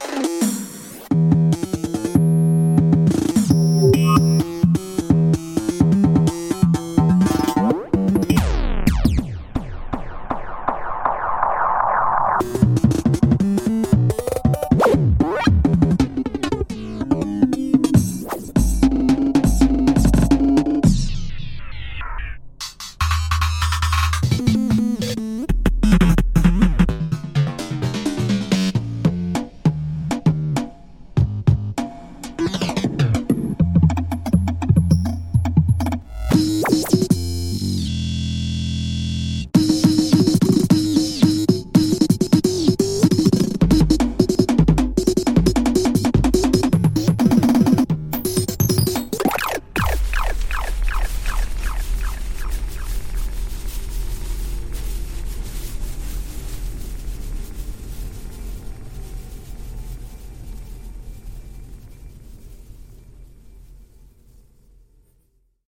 [0.00, 0.37] you